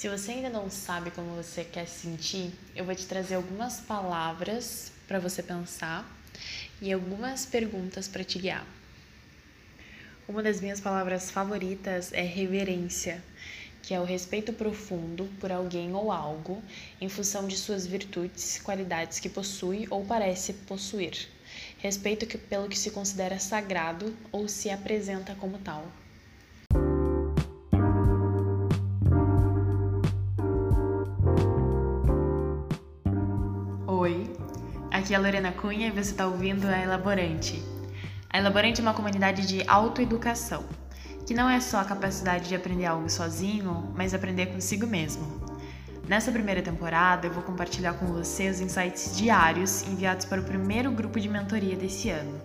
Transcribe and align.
Se 0.00 0.08
você 0.08 0.32
ainda 0.32 0.48
não 0.48 0.70
sabe 0.70 1.10
como 1.10 1.36
você 1.36 1.62
quer 1.62 1.86
sentir, 1.86 2.54
eu 2.74 2.86
vou 2.86 2.94
te 2.94 3.04
trazer 3.04 3.34
algumas 3.34 3.80
palavras 3.80 4.90
para 5.06 5.18
você 5.18 5.42
pensar 5.42 6.10
e 6.80 6.90
algumas 6.90 7.44
perguntas 7.44 8.08
para 8.08 8.24
te 8.24 8.38
guiar. 8.38 8.66
Uma 10.26 10.42
das 10.42 10.58
minhas 10.58 10.80
palavras 10.80 11.30
favoritas 11.30 12.14
é 12.14 12.22
reverência, 12.22 13.22
que 13.82 13.92
é 13.92 14.00
o 14.00 14.04
respeito 14.04 14.54
profundo 14.54 15.28
por 15.38 15.52
alguém 15.52 15.94
ou 15.94 16.10
algo 16.10 16.62
em 16.98 17.10
função 17.10 17.46
de 17.46 17.58
suas 17.58 17.86
virtudes, 17.86 18.58
qualidades 18.64 19.20
que 19.20 19.28
possui 19.28 19.86
ou 19.90 20.02
parece 20.06 20.54
possuir. 20.54 21.28
Respeito 21.76 22.24
que, 22.24 22.38
pelo 22.38 22.70
que 22.70 22.78
se 22.78 22.90
considera 22.90 23.38
sagrado 23.38 24.16
ou 24.32 24.48
se 24.48 24.70
apresenta 24.70 25.34
como 25.34 25.58
tal. 25.58 25.86
Oi, 34.00 34.32
aqui 34.90 35.12
é 35.12 35.16
a 35.18 35.20
Lorena 35.20 35.52
Cunha 35.52 35.88
e 35.88 35.90
você 35.90 36.12
está 36.12 36.26
ouvindo 36.26 36.66
a 36.66 36.82
Elaborante. 36.82 37.62
A 38.30 38.38
Elaborante 38.38 38.80
é 38.80 38.82
uma 38.82 38.94
comunidade 38.94 39.46
de 39.46 39.62
autoeducação, 39.68 40.64
que 41.26 41.34
não 41.34 41.50
é 41.50 41.60
só 41.60 41.80
a 41.80 41.84
capacidade 41.84 42.48
de 42.48 42.54
aprender 42.54 42.86
algo 42.86 43.10
sozinho, 43.10 43.92
mas 43.94 44.14
aprender 44.14 44.46
consigo 44.46 44.86
mesmo. 44.86 45.22
Nessa 46.08 46.32
primeira 46.32 46.62
temporada, 46.62 47.26
eu 47.26 47.30
vou 47.30 47.42
compartilhar 47.42 47.92
com 47.92 48.06
você 48.06 48.48
os 48.48 48.58
insights 48.58 49.14
diários 49.14 49.86
enviados 49.86 50.24
para 50.24 50.40
o 50.40 50.44
primeiro 50.44 50.90
grupo 50.92 51.20
de 51.20 51.28
mentoria 51.28 51.76
desse 51.76 52.08
ano. 52.08 52.40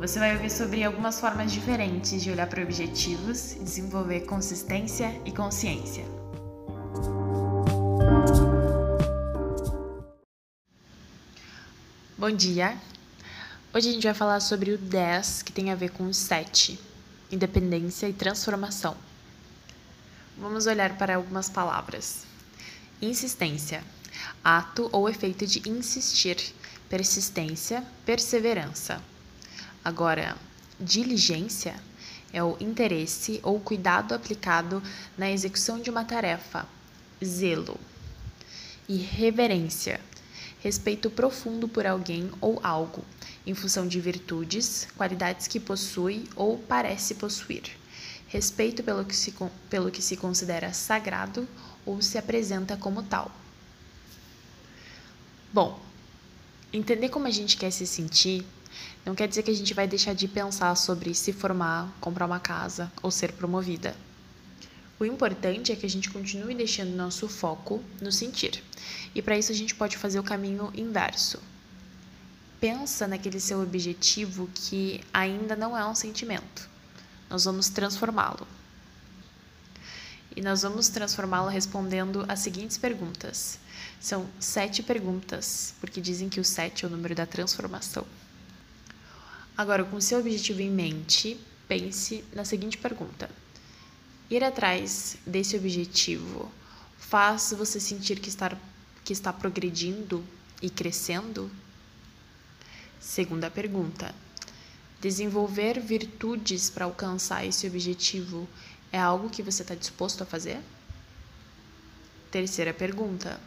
Você 0.00 0.18
vai 0.18 0.32
ouvir 0.32 0.50
sobre 0.50 0.82
algumas 0.82 1.20
formas 1.20 1.52
diferentes 1.52 2.22
de 2.22 2.30
olhar 2.30 2.46
para 2.46 2.62
objetivos 2.62 3.54
desenvolver 3.60 4.20
consistência 4.20 5.14
e 5.26 5.30
consciência. 5.30 6.06
Bom 12.28 12.34
dia! 12.34 12.76
Hoje 13.72 13.88
a 13.88 13.92
gente 13.92 14.02
vai 14.02 14.12
falar 14.12 14.40
sobre 14.40 14.72
o 14.72 14.78
10, 14.78 15.42
que 15.42 15.52
tem 15.52 15.70
a 15.70 15.76
ver 15.76 15.90
com 15.90 16.08
o 16.08 16.12
7, 16.12 16.76
independência 17.30 18.08
e 18.08 18.12
transformação. 18.12 18.96
Vamos 20.36 20.66
olhar 20.66 20.98
para 20.98 21.14
algumas 21.14 21.48
palavras. 21.48 22.24
Insistência, 23.00 23.84
ato 24.42 24.88
ou 24.90 25.08
efeito 25.08 25.46
de 25.46 25.68
insistir, 25.68 26.52
persistência, 26.88 27.84
perseverança. 28.04 29.00
Agora, 29.84 30.36
diligência 30.80 31.76
é 32.32 32.42
o 32.42 32.56
interesse 32.58 33.38
ou 33.44 33.60
cuidado 33.60 34.12
aplicado 34.12 34.82
na 35.16 35.30
execução 35.30 35.80
de 35.80 35.90
uma 35.90 36.04
tarefa, 36.04 36.66
zelo. 37.24 37.78
E 38.88 38.96
reverência 38.96 40.00
respeito 40.66 41.08
profundo 41.08 41.68
por 41.68 41.86
alguém 41.86 42.28
ou 42.40 42.58
algo, 42.60 43.04
em 43.46 43.54
função 43.54 43.86
de 43.86 44.00
virtudes, 44.00 44.88
qualidades 44.96 45.46
que 45.46 45.60
possui 45.60 46.24
ou 46.34 46.58
parece 46.58 47.14
possuir. 47.14 47.78
Respeito 48.26 48.82
pelo 48.82 49.04
que 49.04 49.14
se, 49.14 49.32
pelo 49.70 49.92
que 49.92 50.02
se 50.02 50.16
considera 50.16 50.72
sagrado 50.72 51.46
ou 51.84 52.02
se 52.02 52.18
apresenta 52.18 52.76
como 52.76 53.04
tal. 53.04 53.30
Bom, 55.52 55.78
entender 56.72 57.10
como 57.10 57.28
a 57.28 57.30
gente 57.30 57.56
quer 57.56 57.70
se 57.70 57.86
sentir 57.86 58.44
não 59.04 59.14
quer 59.14 59.28
dizer 59.28 59.44
que 59.44 59.52
a 59.52 59.54
gente 59.54 59.72
vai 59.72 59.86
deixar 59.86 60.16
de 60.16 60.26
pensar 60.26 60.74
sobre 60.74 61.14
se 61.14 61.32
formar, 61.32 61.96
comprar 62.00 62.26
uma 62.26 62.40
casa 62.40 62.90
ou 63.00 63.12
ser 63.12 63.30
promovida. 63.34 63.94
O 64.98 65.04
importante 65.04 65.70
é 65.70 65.76
que 65.76 65.84
a 65.84 65.90
gente 65.90 66.10
continue 66.10 66.54
deixando 66.54 66.96
nosso 66.96 67.28
foco 67.28 67.82
no 68.00 68.10
sentir. 68.10 68.62
E 69.14 69.20
para 69.20 69.36
isso 69.36 69.52
a 69.52 69.54
gente 69.54 69.74
pode 69.74 69.96
fazer 69.98 70.18
o 70.18 70.22
caminho 70.22 70.72
inverso. 70.74 71.38
Pensa 72.58 73.06
naquele 73.06 73.38
seu 73.38 73.60
objetivo 73.60 74.48
que 74.54 75.02
ainda 75.12 75.54
não 75.54 75.76
é 75.76 75.86
um 75.86 75.94
sentimento. 75.94 76.68
Nós 77.28 77.44
vamos 77.44 77.68
transformá-lo. 77.68 78.46
E 80.34 80.40
nós 80.40 80.62
vamos 80.62 80.88
transformá-lo 80.88 81.48
respondendo 81.48 82.24
as 82.26 82.40
seguintes 82.40 82.78
perguntas. 82.78 83.58
São 84.00 84.26
sete 84.40 84.82
perguntas, 84.82 85.74
porque 85.80 86.00
dizem 86.00 86.30
que 86.30 86.40
o 86.40 86.44
sete 86.44 86.84
é 86.84 86.88
o 86.88 86.90
número 86.90 87.14
da 87.14 87.26
transformação. 87.26 88.06
Agora, 89.56 89.84
com 89.84 90.00
seu 90.00 90.18
objetivo 90.20 90.60
em 90.60 90.70
mente, 90.70 91.38
pense 91.66 92.24
na 92.34 92.44
seguinte 92.44 92.76
pergunta: 92.78 93.30
Ir 94.28 94.42
atrás 94.42 95.16
desse 95.24 95.56
objetivo 95.56 96.50
faz 96.98 97.54
você 97.56 97.78
sentir 97.78 98.18
que 98.18 98.28
está, 98.28 98.58
que 99.04 99.12
está 99.12 99.32
progredindo 99.32 100.24
e 100.60 100.68
crescendo? 100.68 101.48
Segunda 102.98 103.48
pergunta: 103.48 104.12
desenvolver 105.00 105.78
virtudes 105.78 106.68
para 106.68 106.86
alcançar 106.86 107.46
esse 107.46 107.68
objetivo 107.68 108.48
é 108.90 108.98
algo 108.98 109.30
que 109.30 109.44
você 109.44 109.62
está 109.62 109.76
disposto 109.76 110.22
a 110.22 110.26
fazer? 110.26 110.58
Terceira 112.28 112.74
pergunta: 112.74 113.38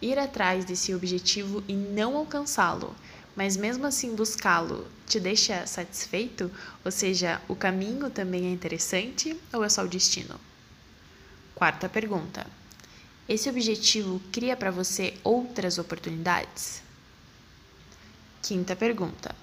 ir 0.00 0.18
atrás 0.18 0.64
desse 0.64 0.94
objetivo 0.94 1.62
e 1.68 1.74
não 1.74 2.16
alcançá-lo 2.16 2.96
mas 3.36 3.56
mesmo 3.56 3.86
assim 3.86 4.14
buscá-lo 4.14 4.86
te 5.06 5.18
deixa 5.18 5.66
satisfeito? 5.66 6.50
Ou 6.84 6.90
seja, 6.90 7.40
o 7.48 7.56
caminho 7.56 8.10
também 8.10 8.46
é 8.46 8.50
interessante 8.50 9.38
ou 9.52 9.64
é 9.64 9.68
só 9.68 9.84
o 9.84 9.88
destino? 9.88 10.38
Quarta 11.54 11.88
pergunta: 11.88 12.46
esse 13.28 13.48
objetivo 13.48 14.20
cria 14.32 14.56
para 14.56 14.70
você 14.70 15.14
outras 15.22 15.78
oportunidades? 15.78 16.82
Quinta 18.42 18.74
pergunta: 18.74 19.34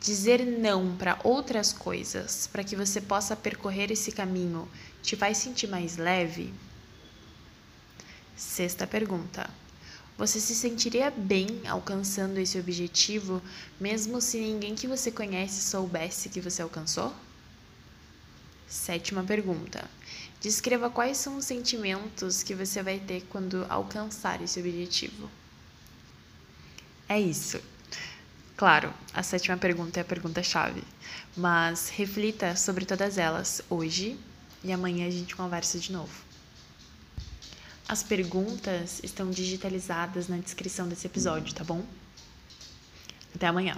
dizer 0.00 0.44
não 0.44 0.96
para 0.96 1.18
outras 1.22 1.72
coisas 1.72 2.46
para 2.46 2.64
que 2.64 2.76
você 2.76 3.00
possa 3.00 3.34
percorrer 3.34 3.90
esse 3.90 4.12
caminho 4.12 4.68
te 5.02 5.16
faz 5.16 5.38
sentir 5.38 5.66
mais 5.66 5.96
leve? 5.96 6.52
Sexta 8.36 8.86
pergunta: 8.86 9.48
você 10.16 10.38
se 10.38 10.54
sentiria 10.54 11.10
bem 11.10 11.60
alcançando 11.66 12.38
esse 12.38 12.58
objetivo, 12.58 13.42
mesmo 13.80 14.20
se 14.20 14.38
ninguém 14.38 14.74
que 14.74 14.86
você 14.86 15.10
conhece 15.10 15.60
soubesse 15.60 16.28
que 16.28 16.40
você 16.40 16.62
alcançou? 16.62 17.12
Sétima 18.68 19.24
pergunta. 19.24 19.88
Descreva 20.40 20.88
quais 20.90 21.16
são 21.16 21.36
os 21.36 21.44
sentimentos 21.44 22.42
que 22.42 22.54
você 22.54 22.82
vai 22.82 22.98
ter 23.00 23.22
quando 23.28 23.66
alcançar 23.68 24.40
esse 24.40 24.60
objetivo. 24.60 25.28
É 27.08 27.20
isso. 27.20 27.60
Claro, 28.56 28.94
a 29.12 29.22
sétima 29.22 29.56
pergunta 29.56 29.98
é 29.98 30.02
a 30.02 30.04
pergunta-chave, 30.04 30.82
mas 31.36 31.88
reflita 31.88 32.54
sobre 32.54 32.84
todas 32.84 33.18
elas 33.18 33.62
hoje 33.68 34.16
e 34.62 34.72
amanhã 34.72 35.08
a 35.08 35.10
gente 35.10 35.34
conversa 35.34 35.78
de 35.78 35.90
novo. 35.90 36.33
As 37.86 38.02
perguntas 38.02 39.00
estão 39.04 39.30
digitalizadas 39.30 40.26
na 40.26 40.38
descrição 40.38 40.88
desse 40.88 41.06
episódio, 41.06 41.54
tá 41.54 41.62
bom? 41.62 41.82
Até 43.34 43.46
amanhã. 43.46 43.76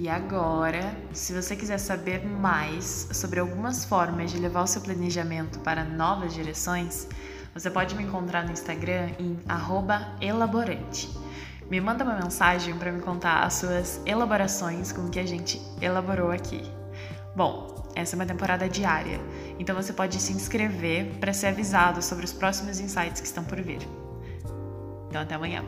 E 0.00 0.08
agora, 0.08 0.96
se 1.12 1.32
você 1.32 1.56
quiser 1.56 1.78
saber 1.78 2.24
mais 2.24 3.08
sobre 3.12 3.40
algumas 3.40 3.84
formas 3.84 4.30
de 4.30 4.38
levar 4.38 4.62
o 4.62 4.66
seu 4.66 4.82
planejamento 4.82 5.58
para 5.60 5.82
novas 5.82 6.34
direções, 6.34 7.08
você 7.54 7.70
pode 7.70 7.94
me 7.94 8.04
encontrar 8.04 8.44
no 8.44 8.52
Instagram 8.52 9.10
em 9.18 9.38
elaborante. 10.20 11.08
Me 11.70 11.80
manda 11.80 12.02
uma 12.02 12.14
mensagem 12.14 12.76
para 12.78 12.90
me 12.90 13.00
contar 13.00 13.42
as 13.42 13.54
suas 13.54 14.00
elaborações 14.06 14.90
com 14.90 15.02
o 15.02 15.10
que 15.10 15.20
a 15.20 15.26
gente 15.26 15.60
elaborou 15.82 16.30
aqui. 16.30 16.62
Bom, 17.36 17.90
essa 17.94 18.14
é 18.14 18.16
uma 18.16 18.26
temporada 18.26 18.68
diária, 18.68 19.20
então 19.58 19.76
você 19.76 19.92
pode 19.92 20.18
se 20.18 20.32
inscrever 20.32 21.18
para 21.20 21.32
ser 21.32 21.48
avisado 21.48 22.00
sobre 22.00 22.24
os 22.24 22.32
próximos 22.32 22.80
insights 22.80 23.20
que 23.20 23.26
estão 23.26 23.44
por 23.44 23.60
vir. 23.60 23.80
Então, 25.08 25.20
até 25.20 25.34
amanhã. 25.34 25.62